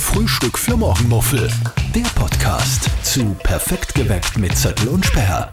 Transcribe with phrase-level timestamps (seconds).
[0.00, 1.50] Frühstück für Morgenmuffel.
[1.94, 5.52] Der Podcast zu Perfekt geweckt mit Zettel und Sperr.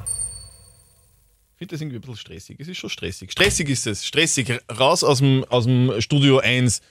[1.54, 2.60] Ich finde das irgendwie ein bisschen stressig.
[2.60, 3.32] Es ist schon stressig.
[3.32, 4.06] Stressig ist es.
[4.06, 4.60] Stressig.
[4.80, 6.82] Raus aus dem, aus dem Studio 1.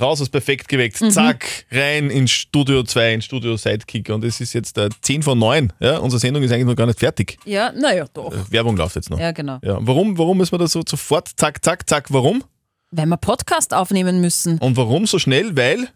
[0.00, 0.96] Raus aus Perfekt geweckt.
[1.12, 1.66] Zack.
[1.70, 4.08] Rein ins Studio 2, ins Studio Sidekick.
[4.08, 5.72] Und es ist jetzt äh, 10 von 9.
[5.80, 5.98] Ja?
[5.98, 7.38] Unsere Sendung ist eigentlich noch gar nicht fertig.
[7.44, 8.32] Ja, naja, doch.
[8.32, 9.18] Äh, Werbung läuft jetzt noch.
[9.18, 9.58] Ja, genau.
[9.62, 12.12] Ja, warum, warum müssen wir da so sofort zack, zack, zack?
[12.12, 12.42] Warum?
[12.90, 14.58] Wenn wir Podcast aufnehmen müssen.
[14.58, 15.56] Und warum so schnell?
[15.56, 15.88] Weil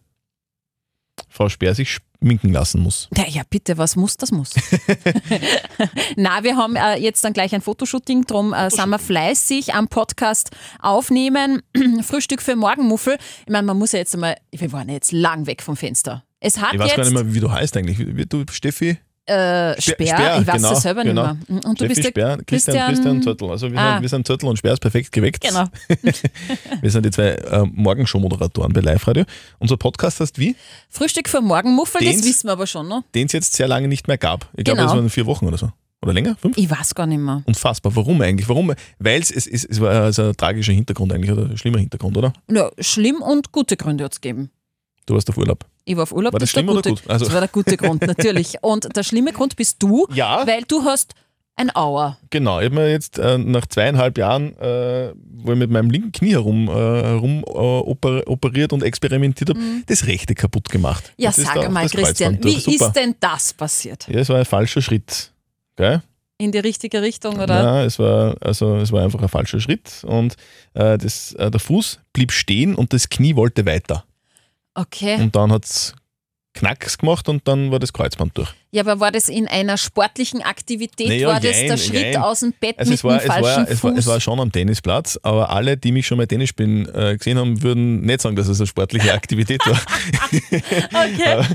[1.37, 3.09] Frau Speer sich schminken lassen muss.
[3.15, 4.55] Ja, ja, bitte, was muss, das muss.
[6.17, 9.89] Na, wir haben äh, jetzt dann gleich ein Fotoshooting, drum äh, sind wir fleißig am
[9.89, 11.63] Podcast aufnehmen.
[12.03, 13.19] Frühstück für Morgenmuffel.
[13.41, 16.25] Ich meine, man muss ja jetzt einmal, wir waren jetzt lang weg vom Fenster.
[16.41, 18.29] Es hat Ich weiß jetzt gar nicht mehr, wie du heißt eigentlich.
[18.29, 18.99] Du, Steffi?
[19.27, 21.33] Äh, Spe- Speer, Speer, ich weiß genau, das selber genau.
[21.35, 21.65] nicht mehr.
[21.65, 23.51] Und du Steffi bist der Speer, Christian, Christian Zöttl.
[23.51, 23.93] Also wir, Ah.
[23.95, 25.43] sind, wir sind Zöttl und Speer ist perfekt geweckt.
[25.43, 25.65] Genau.
[26.81, 29.25] Wir sind die zwei äh, Morgenshow-Moderatoren bei Live-Radio.
[29.59, 30.55] Unser Podcast heißt wie?
[30.91, 33.03] Frühstück für Morgenmuffel, das Den's- wissen wir aber schon, ne?
[33.15, 34.49] Den es jetzt sehr lange nicht mehr gab.
[34.57, 34.91] Ich glaube, Genau.
[34.91, 35.71] das waren vier Wochen oder so.
[36.03, 36.37] Oder länger?
[36.41, 36.57] Fünf?
[36.59, 37.43] Ich weiß gar nicht mehr.
[37.47, 37.97] Unfassbar.
[37.97, 38.49] Warum eigentlich?
[38.49, 38.73] Warum?
[38.99, 42.33] Weil es, es, es war also ein tragischer Hintergrund eigentlich, oder ein schlimmer Hintergrund, oder?
[42.51, 44.51] Ja, schlimm und gute Gründe hat es gegeben.
[45.07, 45.65] Du warst auf Urlaub.
[45.85, 46.33] Ich war auf Urlaub.
[46.33, 47.11] War das ist der schlimm oder gute, gut?
[47.11, 48.57] Also- Das war der gute Grund, natürlich.
[48.63, 50.47] Und der schlimme Grund bist du, Ja.
[50.47, 51.15] weil du hast
[51.59, 52.19] ein Auer.
[52.29, 56.13] Genau, ich habe mir jetzt äh, nach zweieinhalb Jahren, äh, wo ich mit meinem linken
[56.13, 61.13] Knie herum, äh, herum äh, oper, operiert und experimentiert habe, das rechte kaputt gemacht.
[61.17, 61.23] Mhm.
[61.25, 62.87] Ja, Das sag da das Christian, wie Das super.
[62.89, 64.07] ist denn das passiert?
[64.09, 65.33] Ja, es war ein falscher Schritt.
[65.77, 66.03] Gell?
[66.39, 67.63] In die richtige Richtung, oder?
[67.63, 70.35] Ja, es war, also, es war einfach ein falscher Schritt und
[70.75, 74.05] äh, das, äh, der Fuß blieb stehen und das Knie wollte weiter.
[74.77, 75.17] Okay.
[75.21, 75.95] Und dann hat es
[76.57, 78.49] Knacks gemacht und dann war das Kreuzband durch.
[78.73, 81.09] Ja, aber war das in einer sportlichen Aktivität?
[81.09, 82.17] Naja, war das jein, der Schritt jein.
[82.17, 83.99] aus dem Bett Also mit es war, dem falschen war, es, war, Fuß?
[84.01, 87.39] es war schon am Tennisplatz, aber alle, die mich schon mal Tennis spielen äh, gesehen
[87.39, 89.81] haben, würden nicht sagen, dass es eine sportliche Aktivität war.
[90.53, 91.29] okay.
[91.31, 91.47] aber,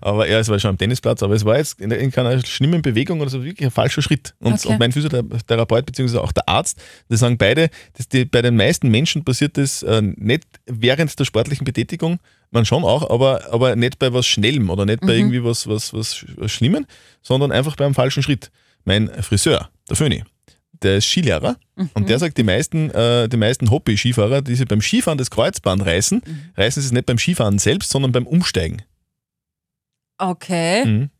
[0.00, 2.82] aber ja, es war schon am Tennisplatz, aber es war jetzt in, in keiner schlimmen
[2.82, 4.34] Bewegung oder so wirklich ein falscher Schritt.
[4.38, 4.68] Und, Okay.
[4.68, 6.18] und mein Physiotherapeut bzw.
[6.18, 10.02] auch der Arzt, die sagen beide, dass die, bei den meisten Menschen passiert das äh,
[10.02, 12.18] nicht während der sportlichen Betätigung,
[12.52, 15.18] man schon auch, aber, aber nicht bei was Schnellem oder nicht bei Mhm.
[15.18, 16.86] irgendwie was, was, was, was Schlimmem,
[17.22, 18.50] sondern einfach beim falschen Schritt.
[18.84, 20.24] Mein Friseur, der Föni,
[20.82, 22.06] der ist Skilehrer und Mhm.
[22.06, 26.22] der sagt, die meisten, äh, die meisten Hobby-Skifahrer, die sich beim Skifahren das Kreuzband reißen,
[26.26, 26.40] Mhm.
[26.56, 28.82] reißen sie es nicht beim Skifahren selbst, sondern beim Umsteigen.
[30.18, 30.84] Okay.
[30.84, 31.10] Mhm.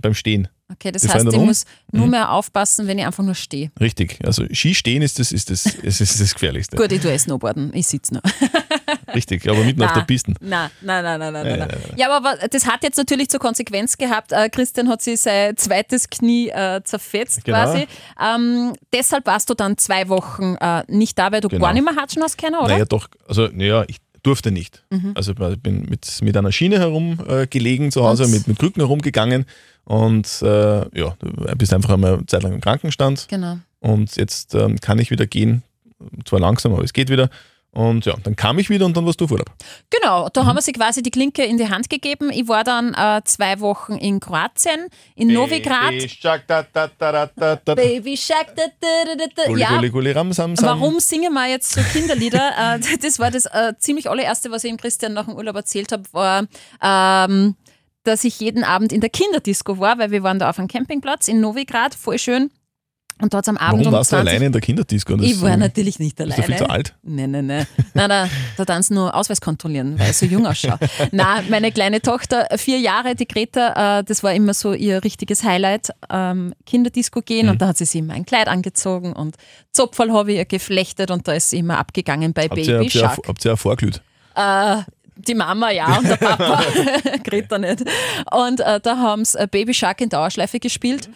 [0.00, 0.48] Beim Stehen.
[0.72, 1.46] Okay, das Die heißt, ich um?
[1.46, 2.10] muss nur Mhm.
[2.12, 3.70] mehr aufpassen, wenn ich einfach nur stehe.
[3.80, 4.18] Richtig.
[4.24, 6.76] Also Skistehen ist das, ist das, ist das, das Gefährlichste.
[6.76, 8.22] Gut, ich tue eh Snowboarden, ich sitze noch.
[9.14, 9.94] Richtig, aber mitten auf Na.
[10.00, 10.32] der Piste.
[10.40, 11.68] Nein, nein, nein, nein, nein, Nein, nein.
[11.68, 11.94] nein, nein.
[11.98, 16.08] Ja, aber das hat jetzt natürlich zur Konsequenz gehabt, äh, Christian hat sich sein zweites
[16.08, 17.56] Knie äh, zerfetzt Genau.
[17.64, 17.86] quasi.
[18.22, 21.62] Ähm, deshalb warst du dann zwei Wochen äh, nicht da, weil du Genau.
[21.66, 22.68] gar nicht mehr Hatschen hast können, oder?
[22.68, 24.84] Naja, doch, also naja, ich durfte nicht.
[24.90, 25.12] Mhm.
[25.14, 29.46] Also ich bin mit, mit einer Schiene herumgelegen äh, zu Hause, mit, mit Krücken herumgegangen
[29.84, 33.58] und äh, ja, du bist einfach einmal eine Zeit lang im Krankenstand Genau.
[33.80, 35.62] und jetzt ähm, kann ich wieder gehen.
[36.24, 37.28] Zwar langsam, aber es geht wieder.
[37.72, 39.50] Und ja, dann kam ich wieder und dann warst du auf Urlaub.
[39.90, 40.28] Genau, Mhm.
[40.32, 42.30] da haben wir sie quasi die Klinke in die Hand gegeben.
[42.30, 45.90] Ich war dann äh, zwei Wochen in Kroatien, in Novigrad.
[45.90, 47.74] Baby Shark, da, da, da, da, da, da.
[47.76, 49.44] Baby Shark, da, da, da, da, da.
[49.46, 50.80] Gulli, Ja, gulli, gulli, ram, sam, sam.
[50.80, 52.40] Warum singen wir jetzt so Kinderlieder?
[52.60, 55.92] Äh, das war das äh, ziemlich allererste, was ich ihm Christian nach dem Urlaub erzählt
[55.92, 56.46] habe, war,
[56.82, 57.54] ähm,
[58.04, 61.28] dass ich jeden Abend in der Kinderdisco war, weil wir waren da auf einem Campingplatz
[61.28, 62.50] in Novigrad, voll schön.
[63.20, 65.16] Und dort am Abend Warum um warst du 20 alleine in der Kinderdisco?
[65.20, 66.42] Ich war natürlich nicht Bist alleine.
[66.42, 66.94] du viel zu alt?
[67.02, 67.66] Nein, nein, nein.
[67.94, 70.78] Nein, nein, da tanzen nur Ausweis kontrollieren, weil ich so jung ausschaue.
[71.12, 75.44] Nein, meine kleine Tochter, vier Jahre, die Greta, äh, das war immer so ihr richtiges
[75.44, 77.52] Highlight, ähm, Kinderdisco gehen Mhm.
[77.52, 79.36] und da hat sie sich immer ein Kleid angezogen und
[79.72, 82.84] Zopferl habe ich ihr geflechtet und da ist sie immer abgegangen bei Habt ihr, Baby
[82.84, 83.18] habt, ihr, Shark.
[83.28, 84.00] habt ihr auch vorglüht?
[84.36, 84.76] Äh,
[85.26, 86.62] die Mama ja und der Papa,
[87.24, 87.84] Greta nicht.
[88.32, 91.08] Und äh, da haben sie Baby Shark in Dauerschleife gespielt.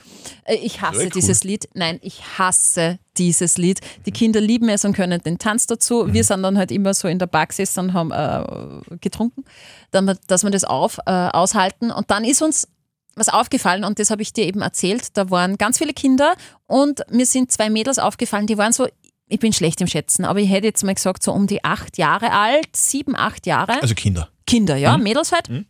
[0.44, 1.10] Äh, ich hasse cool.
[1.10, 1.68] dieses Lied.
[1.74, 3.80] Nein, ich hasse dieses Lied.
[4.06, 6.04] Die Kinder lieben es und können den Tanz dazu.
[6.04, 6.12] Mhm.
[6.12, 9.44] Wir sind dann halt immer so in der Bar gesessen und haben äh, getrunken,
[9.90, 11.90] dann, dass wir das auf, äh, aushalten.
[11.90, 12.68] Und dann ist uns
[13.16, 15.16] was aufgefallen und das habe ich dir eben erzählt.
[15.16, 16.34] Da waren ganz viele Kinder
[16.66, 18.88] und mir sind zwei Mädels aufgefallen, die waren so,
[19.28, 21.98] ich bin schlecht im Schätzen, aber ich hätte jetzt mal gesagt, so um die acht
[21.98, 23.80] Jahre alt, sieben, acht Jahre.
[23.82, 24.28] Also Kinder.
[24.46, 25.02] Kinder, ja, Mhm.
[25.04, 25.48] Mädels halt.
[25.48, 25.66] Mhm.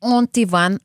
[0.00, 0.78] Und die waren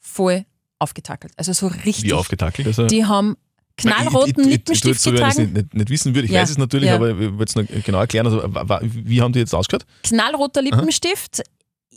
[0.00, 0.44] voll
[0.78, 1.32] aufgetackelt.
[1.36, 2.04] Also so richtig.
[2.04, 2.66] Wie aufgetackelt?
[2.66, 3.36] Also, Die haben
[3.76, 5.52] knallroten Lippenstift so, wenn ich es getragen.
[5.52, 6.26] nicht, nicht, wissen würde.
[6.26, 6.96] Ich Ja, weiß es natürlich, ja.
[6.96, 8.26] aber ich wollte es noch genau erklären.
[8.26, 8.42] Also,
[8.82, 9.84] wie haben die jetzt ausgeschaut?
[10.02, 11.42] Knallroter Lippenstift.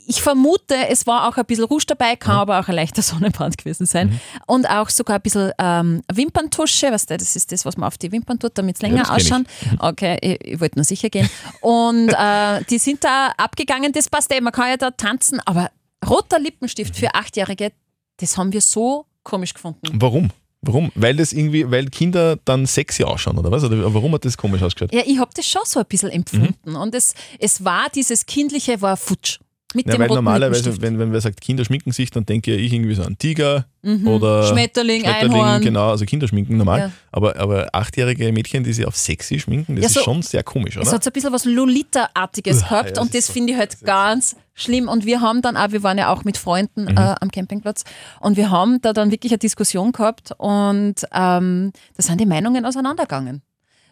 [0.09, 3.57] Ich vermute, es war auch ein bisschen Rouge dabei, kann aber auch ein leichter Sonnenbrand
[3.57, 4.07] gewesen sein.
[4.07, 4.19] Mhm.
[4.47, 7.97] Und auch sogar ein bisschen ähm, Wimperntusche, weißt du, das ist das, was man auf
[7.97, 9.25] die Wimpern tut, damit es länger das kenn ich.
[9.25, 9.47] ausschauen.
[9.79, 11.29] Okay, ich, ich wollte nur sicher gehen.
[11.59, 15.71] Und äh, die sind da abgegangen, das passt eh, man kann ja da tanzen, aber
[16.07, 17.73] roter Lippenstift für Achtjährige,
[18.17, 19.81] das haben wir so komisch gefunden.
[19.93, 20.31] Warum?
[20.61, 20.91] Warum?
[20.95, 23.63] Weil das irgendwie, weil Kinder dann sexy ausschauen, oder was?
[23.63, 24.93] Oder warum hat das komisch ausgeschaut?
[24.93, 26.75] Ja, ich habe das schon so ein bisschen empfunden.
[26.75, 29.39] Und es, es war dieses Kindliche, war futsch.
[29.77, 32.73] Mit Ja, dem weil normalerweise, wenn, wenn wer sagt, Kinder schminken sich, dann denke ich
[32.73, 33.65] irgendwie so an Tiger
[34.05, 34.47] oder Mhm.
[34.49, 35.61] Schmetterling, Einhorn.
[35.61, 36.79] genau, also Kinder schminken normal.
[36.79, 36.91] Ja.
[37.11, 40.41] Aber, aber achtjährige Mädchen, die sich auf sexy schminken, das Ja, so- ist schon sehr
[40.43, 40.93] komisch, Es oder?
[40.93, 43.73] hat so ein bisschen was Lolita-artiges gehabt ja, das und das so- finde ich halt
[43.73, 44.87] das ganz schlimm.
[44.89, 46.97] Und wir haben dann auch, wir waren ja auch mit Freunden Mhm.
[46.97, 47.83] äh, am Campingplatz
[48.19, 52.65] und wir haben da dann wirklich eine Diskussion gehabt und ähm, da sind die Meinungen
[52.65, 53.43] auseinandergegangen.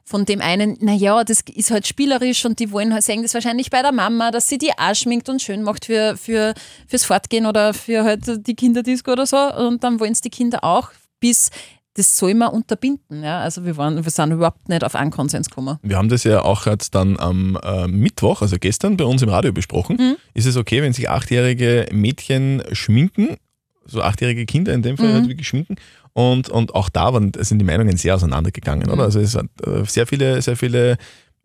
[0.08, 3.72] Von dem einen, naja, das ist halt spielerisch und die wollen halt sehen das wahrscheinlich
[3.72, 6.54] bei der Mama, dass sie die auch schminkt und schön macht für, für,
[6.88, 9.38] fürs Fortgehen oder für halt die Kinderdisco oder so.
[9.38, 11.50] Und dann wollen es die Kinder auch, bis
[11.96, 13.24] das soll man unterbinden.
[13.24, 13.40] Ja?
[13.40, 15.80] Also wir, waren, wir sind überhaupt nicht auf einen Konsens gekommen.
[15.82, 19.30] Wir haben das ja auch jetzt dann am äh, Mittwoch, also gestern, bei uns im
[19.30, 19.98] Radio besprochen.
[19.98, 20.18] Mhm.
[20.34, 23.38] Ist es okay, wenn sich achtjährige Mädchen schminken,
[23.86, 25.14] so achtjährige Kinder in dem Fall Mhm.
[25.14, 25.76] halt wirklich schminken?
[26.14, 28.94] Und, und auch da waren, sind die Meinungen sehr auseinandergegangen, Mhm.
[28.94, 29.04] oder?
[29.04, 30.98] Also es hat äh, sehr viele, sehr viele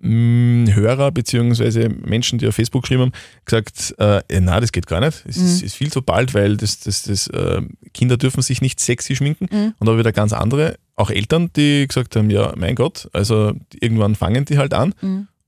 [0.03, 3.13] mh, Hörer beziehungsweise Menschen, die auf Facebook geschrieben haben,
[3.45, 5.25] gesagt, äh, na, das geht gar nicht.
[5.29, 5.67] Es ist, Mhm.
[5.67, 7.61] ist viel zu bald, weil das, das, das, äh,
[7.93, 9.49] Kinder dürfen sich nicht sexy schminken.
[9.51, 9.75] Mhm.
[9.79, 14.15] Und aber wieder ganz andere, auch Eltern, die gesagt haben, ja, mein Gott, also irgendwann
[14.15, 14.95] fangen die halt an.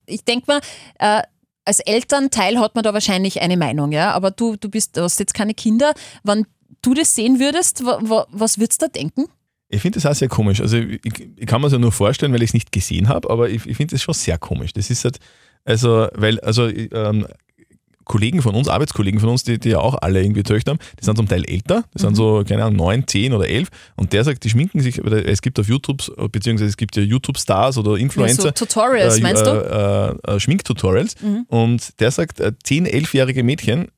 [0.07, 0.61] ich denke mal,
[0.99, 1.23] äh,
[1.65, 4.11] als Elternteil hat man da wahrscheinlich eine Meinung, ja.
[4.13, 5.95] Aber du, du bist, du hast jetzt keine Kinder.
[6.25, 6.45] Wenn
[6.83, 9.25] du das sehen würdest, wa, wa, was würdest du da denken?
[9.69, 10.61] Ich finde das auch sehr komisch.
[10.61, 13.31] Also ich, ich kann mir es ja nur vorstellen, weil ich es nicht gesehen habe,
[13.31, 14.73] aber ich, ich finde das schon sehr komisch.
[14.75, 15.19] Das ist halt,
[15.65, 17.27] also, weil, also ähm,
[18.05, 21.05] Kollegen von uns, Arbeitskollegen von uns, die, die ja auch alle irgendwie Töchter haben, die
[21.05, 24.25] sind zum Teil älter, die sind so, keine Ahnung, neun, zehn oder elf und der
[24.25, 26.03] sagt, die schminken sich, es gibt auf YouTube,
[26.33, 30.19] beziehungsweise es gibt ja YouTube-Stars oder Ja, so Influencer, Tutorials, äh, meinst du?
[30.27, 31.47] Äh, äh, Schminktutorials Mhm.
[31.49, 33.89] und der sagt, äh, 10-, 11-jährige Mädchen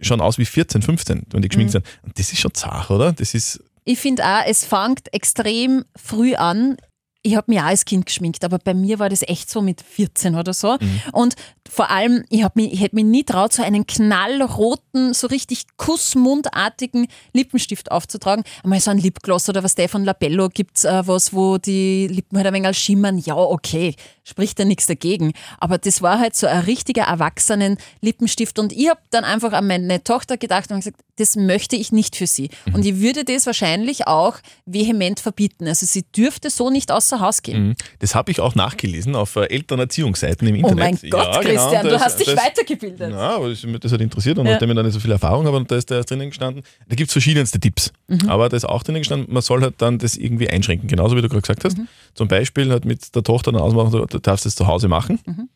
[0.00, 1.78] schauen aus wie 14, 15, wenn die geschminkt Mhm.
[1.78, 1.86] sind.
[2.02, 3.12] Und das ist schon zart, oder?
[3.12, 6.76] Das ist, Ich finde auch, es fängt extrem früh an.
[7.22, 9.82] Ich habe mich auch als Kind geschminkt, aber bei mir war das echt so mit
[9.82, 10.76] 14 oder so.
[10.80, 11.02] Mhm.
[11.12, 11.34] Und
[11.68, 17.06] vor allem, ich, mich, ich hätte mich nie traut, so einen knallroten, so richtig kussmundartigen
[17.32, 18.44] Lippenstift aufzutragen.
[18.64, 22.38] Einmal so ein Lipgloss oder was der von Labello gibt äh, was, wo die Lippen
[22.38, 23.18] halt ein wenig schimmern.
[23.18, 23.94] Ja, okay,
[24.24, 25.32] spricht ja nichts dagegen.
[25.58, 28.58] Aber das war halt so ein richtiger erwachsenen Lippenstift.
[28.58, 32.16] Und ich habe dann einfach an meine Tochter gedacht und gesagt, das möchte ich nicht
[32.16, 32.50] für sie.
[32.72, 35.68] Und ich würde das wahrscheinlich auch vehement verbieten.
[35.68, 37.68] Also sie dürfte so nicht außer Haus gehen.
[37.68, 37.74] Mhm.
[37.98, 41.02] Das habe ich auch nachgelesen auf äh, Elternerziehungsseiten im Oh Internet.
[41.02, 43.10] mein Gott, Ja, genau, Christian, da du ist- hast dich da ist- weitergebildet.
[43.10, 44.52] Ja, aber das, mich das hat interessiert und Ja.
[44.52, 46.94] nachdem ich da nicht so viel Erfahrung habe, und da ist da drinnen gestanden, da
[46.94, 47.92] gibt es verschiedenste Tipps.
[48.08, 48.28] Mhm.
[48.28, 51.22] Aber da ist auch drinnen gestanden, man soll halt dann das irgendwie einschränken, genauso wie
[51.22, 51.78] du gerade gesagt hast.
[51.78, 51.88] Mhm.
[52.14, 55.18] Zum Beispiel halt mit der Tochter dann ausmachen, du, darfst es zu Hause machen.
[55.26, 55.48] Mhm.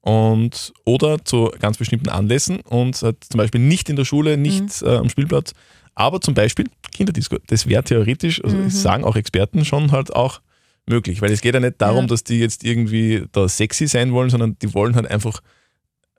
[0.00, 4.82] Und oder zu ganz bestimmten Anlässen und halt zum Beispiel nicht in der Schule, nicht
[4.82, 4.88] Mhm.
[4.88, 5.52] äh, am Spielplatz,
[5.94, 7.36] aber zum Beispiel Kinderdisco.
[7.46, 8.64] Das wäre theoretisch, also Mhm.
[8.64, 10.40] das sagen auch Experten schon halt auch
[10.86, 12.06] möglich, weil es geht ja nicht darum, Ja.
[12.08, 15.40] dass die jetzt irgendwie da sexy sein wollen, sondern die wollen halt einfach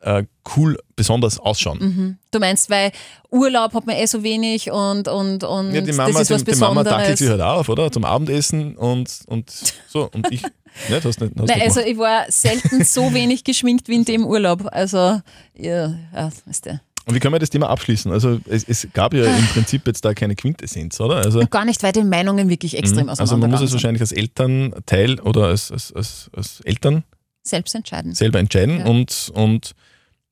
[0.01, 0.25] äh,
[0.55, 1.79] cool besonders ausschauen.
[1.79, 2.17] Mhm.
[2.31, 2.91] Du meinst, weil
[3.29, 6.43] Urlaub hat man eh so wenig und, und, und Ja, die das Mama, ist was
[6.43, 7.91] die, die Mama dackelt sich halt auf, oder?
[7.91, 9.49] Zum Abendessen und, und
[9.87, 10.09] so.
[10.13, 10.41] Und ich,
[10.89, 14.67] ne, hast nicht, Nein, also ich war selten so wenig geschminkt wie in dem Urlaub.
[14.71, 15.21] Also,
[15.55, 16.81] ja, ja weißt du.
[17.05, 18.11] Und wie können wir das Thema abschließen?
[18.11, 21.17] Also es, es gab ja im Prinzip jetzt da keine Quintessenz, oder?
[21.17, 23.73] Also, Und gar nicht, weil die Meinungen wirklich extrem also man muss es sind.
[23.77, 27.03] wahrscheinlich als Elternteil oder als, als, als, als Eltern
[27.43, 28.13] Selbst entscheiden.
[28.15, 28.85] selber entscheiden Ja.
[28.85, 29.73] und, und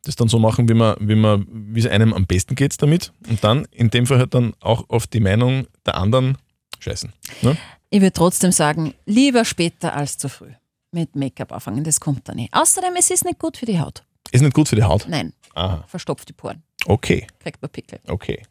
[0.04, 3.12] das dann so machen, wie man, wie man, wie es einem am besten geht damit.
[3.30, 6.38] Und dann in dem Fall halt dann auch auf die Meinung der anderen
[6.80, 7.12] scheißen.
[7.42, 7.58] Ne?
[7.90, 10.52] Ich würde trotzdem sagen, lieber später als zu früh.
[10.94, 12.54] Mit Make-up anfangen, das kommt dann nicht.
[12.54, 14.04] Außerdem, es ist nicht gut für die Haut.
[14.32, 15.06] Ist nicht gut für die Haut.
[15.08, 18.00] Nein, Aha, verstopft die Poren, okay, kriegt man Pickel.
[18.08, 18.44] okay.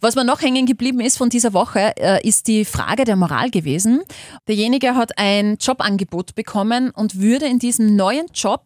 [0.00, 3.50] Was mir noch hängen geblieben ist von dieser Woche, äh, ist die Frage der Moral
[3.50, 4.02] gewesen.
[4.48, 8.64] Derjenige hat ein Jobangebot bekommen und würde in diesem neuen Job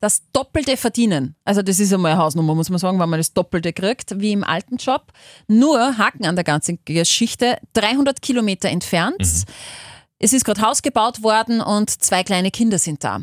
[0.00, 1.36] das Doppelte verdienen.
[1.44, 4.32] Also das ist einmal eine Hausnummer, muss man sagen, wenn man das Doppelte kriegt, wie
[4.32, 5.12] im alten Job.
[5.46, 9.20] Nur Haken an der ganzen Geschichte, 300 Kilometer entfernt.
[10.18, 13.20] Es ist gerade Haus gebaut worden und zwei kleine Kinder sind da.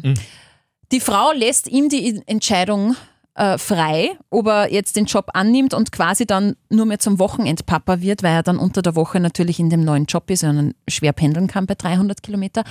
[0.91, 2.95] Die Frau lässt ihm die Entscheidung
[3.37, 8.01] äh, frei, ob er jetzt den Job annimmt und quasi dann nur mehr zum Wochenendpapa
[8.01, 11.13] wird, weil er dann unter der Woche natürlich in dem neuen Job ist und schwer
[11.13, 12.63] pendeln kann bei 300 Kilometer.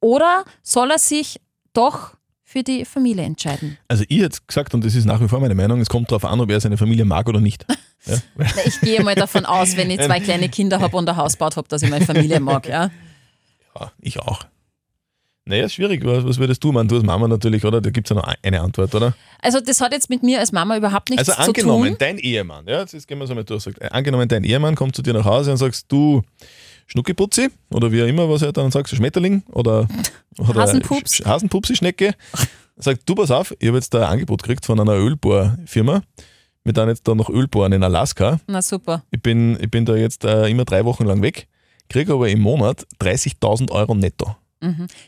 [0.00, 1.40] Oder soll er sich
[1.74, 3.76] doch für die Familie entscheiden?
[3.88, 6.24] Also ich hätte gesagt, und das ist nach wie vor meine Meinung, es kommt darauf
[6.24, 7.64] an, ob er seine Familie mag oder nicht.
[8.08, 8.18] Ja?
[8.64, 11.56] Ich gehe mal davon aus, wenn ich zwei kleine Kinder habe und ein Haus baut
[11.56, 12.68] habe, dass ich meine Familie mag.
[12.68, 12.90] Ja?
[13.74, 14.46] Ja, ich auch.
[15.48, 16.04] Naja, ist schwierig.
[16.04, 16.88] Was, würdest du machen?
[16.88, 17.80] Du als Mama natürlich, oder?
[17.80, 19.14] Da gibt es ja noch eine Antwort, oder?
[19.40, 21.96] Also das hat jetzt mit mir als Mama überhaupt nichts Also zu angenommen, tun.
[22.00, 24.96] dein Ehemann, ja, jetzt gehen wir so mal durch, sagt, äh, angenommen, dein Ehemann kommt
[24.96, 26.22] zu dir nach Hause und sagst, du
[26.88, 29.86] Schnuckiputzi oder wie auch immer, was er dann sagt, so Schmetterling oder,
[30.38, 31.14] oder Hasenpups.
[31.20, 32.14] Sch- Hasenpupsi-Schnecke,
[32.76, 36.02] sagt, du pass auf, ich habe jetzt da ein Angebot gekriegt von einer Ölbohrfirma.
[36.64, 38.40] Wir dann jetzt da noch Öl bohren in Alaska.
[38.48, 39.04] Na super.
[39.12, 41.46] Ich bin, ich bin da jetzt äh, immer drei Wochen lang weg,
[41.88, 44.34] kriege aber im Monat 30.000 Euro netto.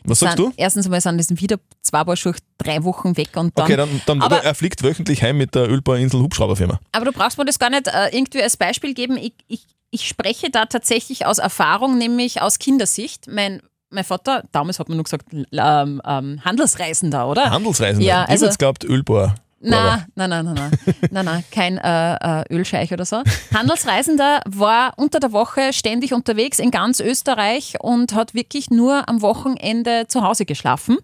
[0.03, 0.53] Was sagst sind, du?
[0.57, 3.65] Erstens einmal sind das wieder zwei Paar Schuhe drei Wochen weg und dann.
[3.65, 6.79] Okay, dann, dann aber- er fliegt wöchentlich heim mit der Ölbohrinsel Hubschrauberfirma.
[6.91, 9.17] Aber du brauchst mir das gar nicht äh, irgendwie als Beispiel geben.
[9.17, 13.27] Ich, ich, ich spreche da tatsächlich aus Erfahrung, nämlich aus Kindersicht.
[13.27, 17.49] Mein, mein Vater, damals hat man nur gesagt, ähm, ähm, Handelsreisender, oder?
[17.49, 18.05] Handelsreisende.
[18.05, 19.35] Ja, ich also- hätte glaubt, Ölbohr.
[19.61, 20.71] Na, nein, nein, nein, nein,
[21.11, 23.23] nein, nein, kein äh, äh, Ölscheich oder so.
[23.53, 29.21] Handelsreisender war unter der Woche ständig unterwegs in ganz Österreich und hat wirklich nur am
[29.21, 30.97] Wochenende zu Hause geschlafen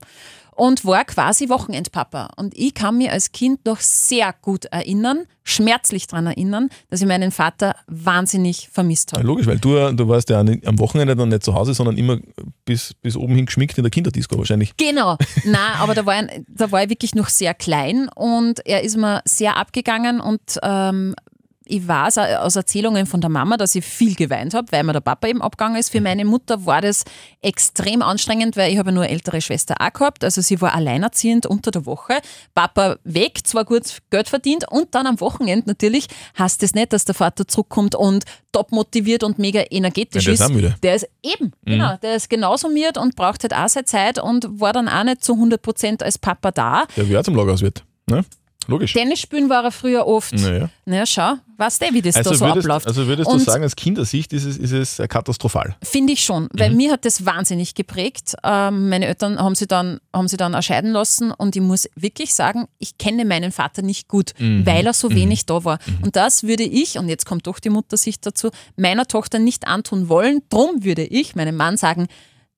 [0.56, 2.30] und war quasi Wochenendpapa.
[2.38, 7.08] Und ich kann mich als Kind noch sehr gut erinnern, schmerzlich daran erinnern, dass ich
[7.08, 9.28] meinen Vater wahnsinnig vermisst Ja, habe.
[9.28, 12.18] logisch, weil du, du warst ja am Wochenende dann nicht zu Hause, sondern immer
[12.64, 14.76] bis, bis oben hin geschminkt in der Kinderdisco wahrscheinlich.
[14.78, 18.82] Genau, na, aber da war, ein, da war ich wirklich noch sehr klein und er
[18.84, 21.16] ist mir sehr abgegangen und ähm,
[21.68, 25.00] ich weiß aus Erzählungen von der Mama, dass ich viel geweint habe, weil mir der
[25.00, 25.90] Papa eben abgegangen ist.
[25.90, 27.04] Für meine Mutter war das
[27.42, 30.24] extrem anstrengend, weil ich habe ja nur eine ältere Schwester auch gehabt.
[30.24, 32.20] Also sie war alleinerziehend unter der Woche.
[32.54, 36.08] Papa weg, zwar gut Geld verdient und dann am Wochenende natürlich
[36.38, 40.34] heißt es nicht, dass der Vater zurückkommt und top motiviert und mega energetisch Ja, der
[40.34, 40.76] ist auch müde.
[40.84, 44.60] Der ist eben, genau, der ist genauso miert und braucht halt auch seine Zeit und
[44.60, 46.86] war dann auch nicht zu 100% als Papa da.
[46.96, 47.84] Der wie auch zum Lagerhaus wird.
[48.08, 48.24] Ne?
[48.68, 48.94] Logisch.
[48.94, 50.34] Tennis spielen war er früher oft.
[50.34, 50.70] Naja.
[50.86, 52.88] Na schau, weißt du, wie das Also, da so würdest, abläuft.
[52.88, 55.76] also würdest du Und- sagen, aus Kindersicht ist es, ist es katastrophal.
[55.84, 56.78] Finde ich schon, weil Mhm.
[56.78, 58.36] mir hat das wahnsinnig geprägt.
[58.44, 62.34] Ähm, meine Eltern haben sie, dann, haben sie dann erscheiden lassen und ich muss wirklich
[62.34, 64.66] sagen, ich kenne meinen Vater nicht gut, Mhm.
[64.66, 65.80] weil er so wenig da war.
[66.04, 70.10] Und das würde ich, und jetzt kommt doch die Muttersicht dazu, meiner Tochter nicht antun
[70.10, 70.42] wollen.
[70.50, 72.08] Drum würde ich meinem Mann sagen,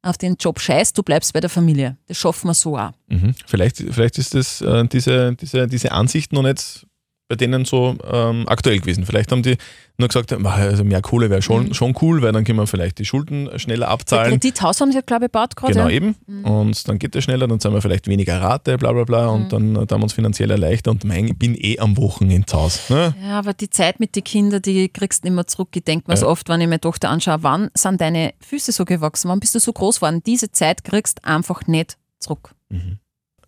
[0.08, 1.98] auf den Job scheiß, du bleibst bei der Familie.
[2.08, 2.92] Das schaffen wir so auch.
[3.08, 3.36] Mhm.
[3.46, 6.87] Vielleicht, vielleicht ist das, äh, diese, diese, diese Ansicht noch nicht
[7.30, 9.06] bei denen so ähm, aktuell gewesen.
[9.06, 9.58] Vielleicht haben die
[9.98, 11.44] nur gesagt, "Ah, also mehr Kohle wäre Mhm.
[11.44, 14.32] schon, schon cool, weil dann können wir vielleicht die Schulden schneller abzahlen.
[14.40, 15.74] Kredithaus haben sie, glaube ich, gebaut gerade.
[15.74, 15.96] Genau, ja.
[15.96, 16.16] eben.
[16.44, 19.52] Und dann geht das schneller, dann zahlen wir vielleicht weniger Rate, bla bla bla, und
[19.52, 22.46] dann, äh, dann haben wir uns finanziell erleichtert und mein, ich bin eh am Wochenende
[22.46, 22.80] zu Hause.
[22.94, 23.16] Ne?
[23.22, 25.70] Ja, aber die Zeit mit den Kindern, die kriegst du nicht mehr zurück.
[25.76, 28.86] Ich denke mir so oft, wenn ich meine Tochter anschaue, wann sind deine Füße so
[28.86, 29.30] gewachsen?
[29.30, 30.22] Wann bist du so groß geworden?
[30.26, 32.54] Diese Zeit kriegst du einfach nicht zurück.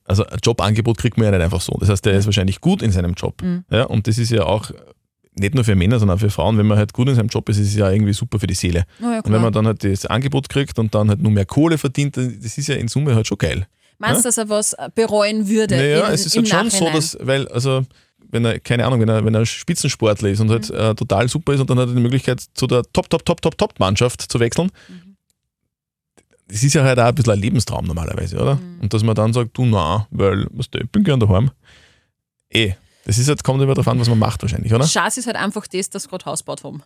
[0.09, 1.77] Also ein Jobangebot kriegt man ja nicht einfach so.
[1.79, 3.41] Das heißt, der ist wahrscheinlich gut in seinem Job.
[3.41, 3.63] Mhm.
[3.69, 4.71] Ja, und das ist ja auch
[5.35, 6.57] nicht nur für Männer, sondern auch für Frauen.
[6.57, 8.55] Wenn man halt gut in seinem Job ist, ist es ja irgendwie super für die
[8.55, 8.85] Seele.
[8.99, 11.45] Na ja, Und wenn man dann halt das Angebot kriegt und dann halt nur mehr
[11.45, 13.67] Kohle verdient, das ist ja in Summe halt schon geil.
[13.99, 15.75] Meinst du, dass er was bereuen würde?
[15.77, 16.93] Naja, in, es ist halt schon so, Nachhinein?
[16.95, 17.83] dass, weil, also,
[18.31, 20.75] wenn er, keine Ahnung, wenn er, wenn er Spitzensportler ist und halt Mhm.
[20.75, 23.41] äh, total super ist und dann hat er die Möglichkeit, zu der Top, Top, Top,
[23.41, 25.08] Top, Top-Mannschaft zu wechseln, Mhm.
[26.49, 28.55] Das ist ja halt auch ein bisschen ein Lebenstraum normalerweise, oder?
[28.55, 28.79] Mhm.
[28.81, 31.51] Und dass man dann sagt, du, na, weil, was du, ich bin gern daheim.
[32.49, 32.73] Eh,
[33.05, 34.85] das ist jetzt, kommt immer darauf an, was man macht wahrscheinlich, oder?
[34.85, 36.83] Schatz ist halt einfach das, dass gerade Haus gebaut haben.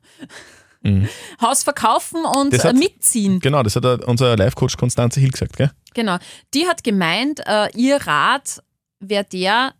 [0.81, 1.07] Mhm.
[1.41, 3.39] Haus verkaufen und hat- mitziehen.
[3.39, 5.71] Genau, das hat er- unser Life-Coach Konstanze Hill gesagt, gell?
[5.93, 6.17] Genau.
[6.53, 8.61] Die hat gemeint, äh, ihr Rat
[8.99, 9.73] wäre der,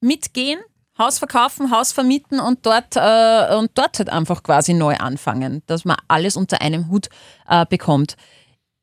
[0.00, 0.60] mitgehen,
[0.98, 5.84] Haus verkaufen, Haus vermieten und dort, äh, und dort halt einfach quasi neu anfangen, dass
[5.84, 7.08] man alles unter einem Hut
[7.48, 8.16] äh, bekommt.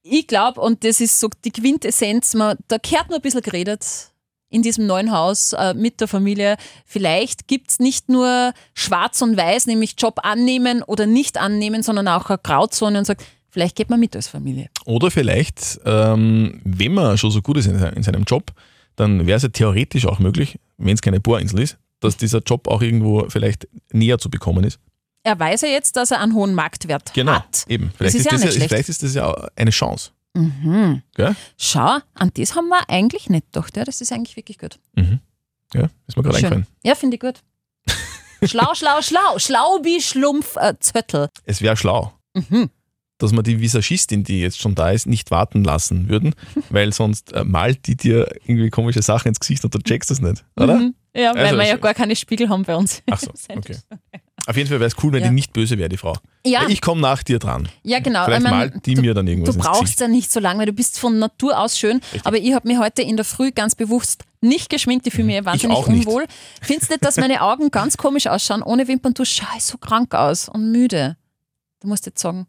[0.08, 4.12] Ich glaube, und das ist so die Quintessenz, man, da gehört nur ein bisschen geredet
[4.52, 6.58] in diesem neuen Haus äh, mit der Familie.
[6.86, 12.08] Vielleicht gibt es nicht nur schwarz und weiß, nämlich Job annehmen oder nicht annehmen, sondern
[12.08, 14.70] auch eine Grauzone und sagt, vielleicht geht man mit als Familie.
[14.86, 18.52] Oder vielleicht, ähm, wenn man schon so gut ist in, in seinem Job,
[18.96, 22.68] dann wäre es ja theoretisch auch möglich, wenn es keine Bohrinsel ist, dass dieser Job
[22.68, 24.80] auch irgendwo vielleicht näher zu bekommen ist.
[25.26, 27.66] Er weiß ja jetzt, dass er einen hohen Marktwert Genau, hat.
[27.68, 27.92] eben.
[27.98, 30.12] Vielleicht ist ist, ja das ja, vielleicht ist das ja eine Chance.
[30.36, 31.02] Mhm.
[31.16, 31.36] Gell?
[31.58, 33.76] Schau, an das haben wir eigentlich nicht gedacht.
[33.76, 34.78] Ja, das ist eigentlich wirklich gut.
[34.96, 35.20] Mhm.
[35.74, 36.68] Ja, ist mir gerade eingefallen.
[36.84, 37.42] Ja, finde ich gut.
[38.44, 39.40] schlau, schlau, schlau.
[39.40, 41.30] Schlau wie Schlumpf, äh, Zöttel.
[41.46, 42.70] Es wäre schlau, Mhm.
[43.18, 46.36] dass man die Visagistin, die jetzt schon da ist, nicht warten lassen würden,
[46.70, 50.22] weil sonst äh, malt die dir irgendwie komische Sachen ins Gesicht und du checkst das
[50.22, 50.76] nicht, oder?
[50.76, 50.94] Mhm.
[51.16, 53.02] Ja, weil Also, wir ja gar keine Spiegel haben bei uns.
[53.10, 53.78] Ach so, okay.
[54.48, 55.30] Auf jeden Fall wäre es cool, wenn Ja.
[55.30, 56.16] die nicht böse wäre, die Frau.
[56.46, 57.68] Ja, Ich komme nach dir dran.
[57.84, 58.26] ja genau.
[58.26, 60.60] Vielleicht Ich mein, malt die du, mir dann irgendwas Du brauchst ja nicht so lange,
[60.60, 62.00] weil du bist von Natur aus schön.
[62.24, 65.08] Aber ich habe mich heute in der Früh ganz bewusst nicht geschminkt.
[65.08, 65.94] Ich fühle mich wahnsinnig Mhm.
[65.96, 66.06] nicht.
[66.08, 66.26] unwohl.
[66.62, 68.62] Findest du nicht, dass meine Augen ganz komisch ausschauen?
[68.62, 71.18] Ohne Wimpern, du schaust so krank aus und müde.
[71.80, 72.46] Du musst jetzt sagen,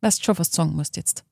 [0.00, 1.22] weißt schon, was du sagen musst jetzt.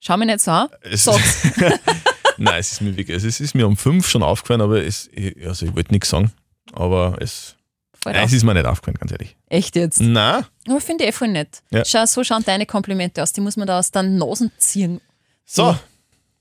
[0.00, 0.68] Schau mich nicht so an.
[0.82, 1.42] Es- Sag's.
[2.38, 5.10] Nein, es ist mir wirklich, es ist mir um fünf schon aufgefallen, aber es,
[5.44, 6.32] also ich wollte nichts sagen.
[6.72, 7.56] Aber es,
[8.02, 8.28] Voll nein, auf.
[8.28, 9.36] es ist mir nicht aufgefallen, ganz ehrlich.
[9.48, 10.00] Echt jetzt?
[10.00, 11.62] Nein, Aber finde ich eh voll nett.
[11.70, 11.84] Ja.
[11.84, 13.32] Schau, so schauen deine Komplimente aus.
[13.32, 15.00] Die muss man da aus den Nosen ziehen.
[15.44, 15.76] so,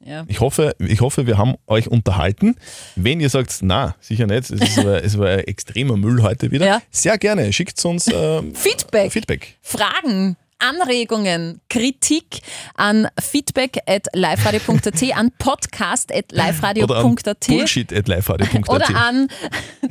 [0.06, 0.24] Ja.
[0.28, 2.56] ich hoffe, ich hoffe, wir haben euch unterhalten.
[2.96, 6.66] Wenn ihr sagt, na, sicher nicht, es, aber, es war ein extremer Müll heute wieder,
[6.68, 6.82] Ja.
[6.92, 9.12] sehr gerne, schickt uns ähm, Feedback.
[9.12, 9.56] Feedback.
[9.62, 12.42] Fragen, Anregungen, Kritik
[12.76, 18.70] an feedback at liveradio.at, an podcast at Oder an liveradio.at bullshit.liveradio.at.
[18.70, 19.28] oder an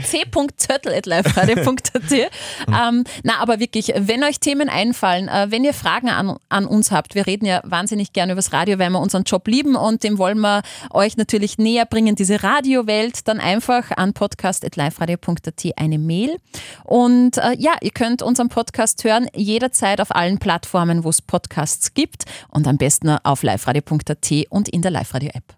[0.02, 2.12] c.zöttl.liveradio.at.
[2.68, 6.90] ähm, na, aber wirklich, wenn euch Themen einfallen, äh, wenn ihr Fragen an, an uns
[6.90, 10.18] habt, wir reden ja wahnsinnig gerne übers Radio, weil wir unseren Job lieben und dem
[10.18, 16.36] wollen wir euch natürlich näher bringen, diese Radiowelt, dann einfach an podcast.liveradio.at eine Mail.
[16.84, 20.55] Und äh, ja, ihr könnt unseren Podcast hören, jederzeit auf allen Plattformen,
[21.04, 25.54] wo es Podcasts gibt und am besten auf liveradio.at und in der Live-Radio-App.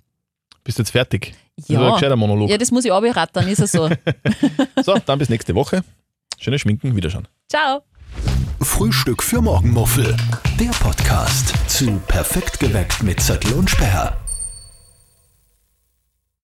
[0.64, 1.34] Bist du jetzt fertig?
[1.56, 1.80] Das Ja.
[1.80, 2.50] war ein gescheiter Monolog.
[2.50, 3.88] Ja, das muss ich abrattern, ist es so.
[4.84, 5.82] So, dann bis nächste Woche.
[6.38, 7.26] Schönes Schminken, Wiederschauen.
[7.48, 7.82] Ciao.
[8.60, 10.16] Frühstück für Morgenmuffel.
[10.58, 14.16] Der Podcast zu Perfekt geweckt mit Zettel und Sperr.